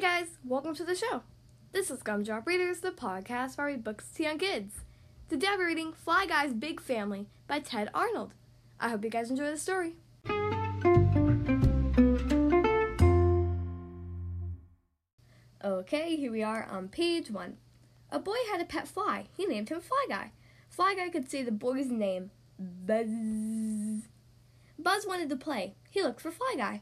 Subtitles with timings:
[0.00, 1.24] Hey guys, welcome to the show.
[1.72, 4.76] This is Gumdrop Readers, the podcast where I read books to young kids.
[5.28, 8.32] Today we're reading Fly Guy's Big Family by Tedd Arnold.
[8.80, 9.96] I hope you guys enjoy the story.
[15.62, 17.58] Okay, here we are on page one.
[18.10, 19.26] A boy had a pet fly.
[19.36, 20.32] He named him Fly Guy.
[20.70, 24.08] Fly Guy could say the boy's name, Buzz.
[24.78, 25.74] Buzz wanted to play.
[25.90, 26.80] He looked for Fly Guy.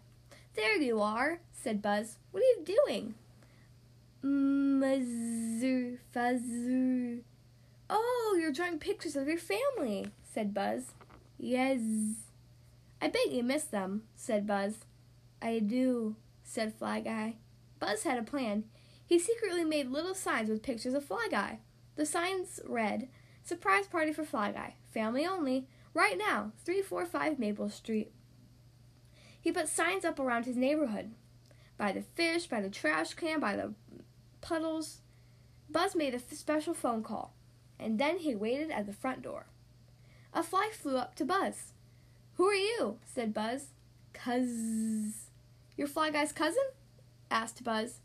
[0.58, 2.18] There you are, said Buzz.
[2.32, 3.14] What are you doing?
[4.24, 7.20] Muzzer, fuzzer.
[7.88, 10.94] Oh, you're drawing pictures of your family, said Buzz.
[11.38, 11.80] Yes.
[13.00, 14.78] I bet you miss them, said Buzz.
[15.40, 17.36] I do, said Fly Guy.
[17.78, 18.64] Buzz had a plan.
[19.06, 21.60] He secretly made little signs with pictures of Fly Guy.
[21.94, 23.08] The signs read,
[23.44, 28.10] Surprise party for Fly Guy, family only, right now, 345 Maple Street.
[29.40, 31.12] He put signs up around his neighborhood
[31.76, 33.74] by the fish, by the trash can, by the
[34.40, 34.98] puddles.
[35.70, 37.34] Buzz made a special phone call,
[37.78, 39.46] and then he waited at the front door.
[40.34, 41.72] A fly flew up to Buzz.
[42.34, 42.98] Who are you?
[43.04, 43.68] said Buzz.
[44.12, 45.30] Cuz.
[45.76, 46.64] Your fly guy's cousin?
[47.30, 48.00] asked Buzz.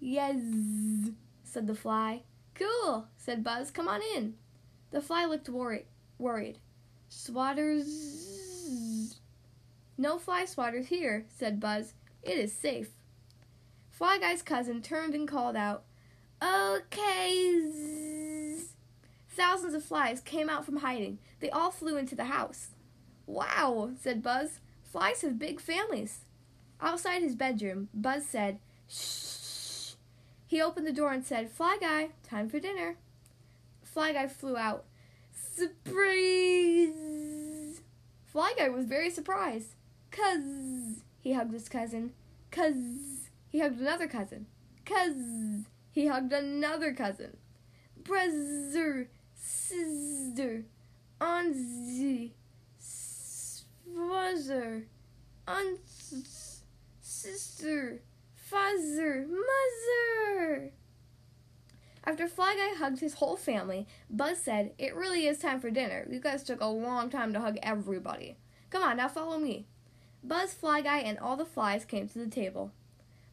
[0.00, 0.40] Yes,
[1.44, 2.22] said the fly.
[2.54, 3.70] Cool, said Buzz.
[3.70, 4.34] Come on in.
[4.90, 5.86] The fly looked worried.
[6.18, 6.58] worried.
[7.10, 8.41] Swatters.
[10.02, 11.94] No fly swatters here, said Buzz.
[12.24, 12.88] It is safe.
[13.88, 15.84] Fly Guy's cousin turned and called out,
[16.42, 17.70] Okay.
[19.30, 21.20] Thousands of flies came out from hiding.
[21.38, 22.70] They all flew into the house.
[23.26, 24.58] Wow, said Buzz.
[24.82, 26.22] Flies have big families.
[26.80, 28.58] Outside his bedroom, Buzz said,
[28.88, 29.92] Shh.
[30.48, 32.96] He opened the door and said, Fly Guy, time for dinner.
[33.84, 34.84] Fly Guy flew out.
[35.32, 35.70] Surprise!
[38.26, 39.76] Fly Guy was very surprised.
[40.12, 42.12] Cuz, he hugged his cousin.
[42.50, 42.74] Cuz,
[43.48, 44.46] he hugged another cousin.
[44.84, 47.36] Cuz, he hugged another cousin.
[48.04, 50.64] Brother, sister,
[51.20, 52.34] auntie,
[53.94, 54.86] father,
[55.46, 55.80] aunt,
[57.00, 58.00] sister,
[58.34, 60.72] father, mother.
[62.04, 66.06] After Fly Guy hugged his whole family, Buzz said, It really is time for dinner.
[66.10, 68.36] You guys took a long time to hug everybody.
[68.70, 69.66] Come on, now follow me.
[70.22, 72.72] Buzz, Fly Guy, and all the flies came to the table.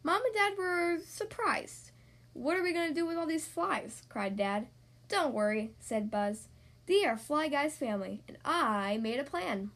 [0.03, 1.91] Mom and Dad were surprised.
[2.33, 4.03] What are we going to do with all these flies?
[4.09, 4.67] cried Dad.
[5.07, 6.47] Don't worry, said Buzz.
[6.85, 9.72] They are Fly Guy's family, and I made a plan.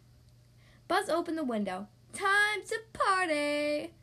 [0.88, 1.88] Buzz opened the window.
[2.14, 3.94] Time to party!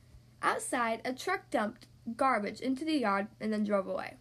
[0.42, 4.14] Outside, a truck dumped garbage into the yard and then drove away.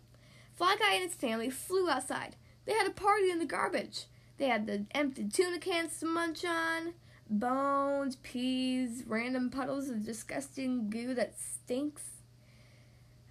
[0.56, 2.36] Fly Guy and his family flew outside.
[2.66, 4.06] They had a party in the garbage.
[4.38, 6.94] They had the empty tuna cans to munch on,
[7.30, 12.04] bones, peas, random puddles of disgusting goo that stinks.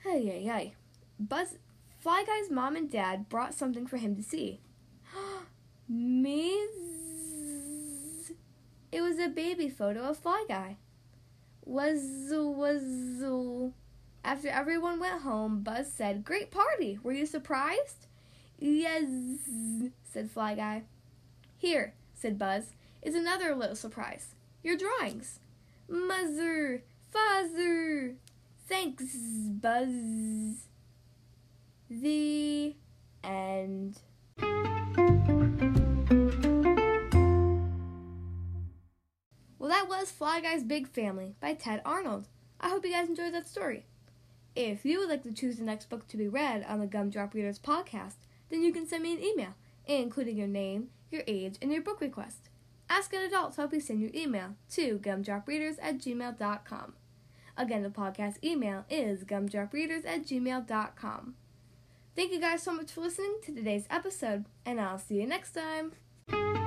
[0.05, 0.75] Hey, hey, hey.
[1.19, 1.59] Buzz,
[1.99, 4.61] Fly Guy's mom and dad brought something for him to see.
[5.89, 6.53] Miss.
[8.91, 10.77] It was a baby photo of Fly Guy.
[11.67, 13.73] Wuzzle, wuzzle.
[14.25, 16.99] After everyone went home, Buzz said, Great party!
[17.03, 18.07] Were you surprised?
[18.59, 19.05] Yes,
[20.05, 20.83] said Fly Guy.
[21.57, 22.73] Here, said Buzz,
[23.09, 24.35] is another little surprise.
[24.63, 25.41] Your drawings.
[25.89, 28.17] Mother, father.
[28.69, 30.67] Thanks, Buzz.
[31.89, 32.77] The
[33.25, 34.01] end.
[39.59, 42.29] Well, that was Fly Guy's Big Family by Tedd Arnold.
[42.61, 43.87] I hope you guys enjoyed that story.
[44.55, 47.33] If you would like to choose the next book to be read on the Gumdrop
[47.33, 48.17] Readers podcast,
[48.51, 49.55] then you can send me an email,
[49.87, 52.51] including your name, your age, and your book request.
[52.91, 56.95] Ask an adult to help you send your email to gumdropreaders at gmail.com.
[57.57, 61.35] Again, the podcast email is gumdropreaders at gmail.com.
[62.17, 65.53] Thank you guys so much for listening to today's episode, and I'll see you next
[65.53, 66.58] time.